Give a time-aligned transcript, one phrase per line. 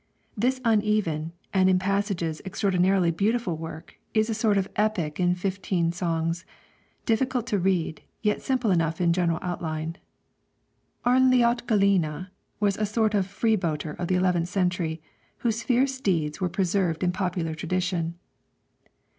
[0.35, 5.91] This uneven and in passages extraordinarily beautiful work is a sort of epic in fifteen
[5.91, 6.43] songs,
[7.05, 9.97] difficult to read, yet simple enough in general outline.
[11.05, 12.29] Arnljot Gelline
[12.59, 15.03] was a sort of freebooter of the eleventh century,
[15.37, 18.15] whose fierce deeds were preserved in popular tradition.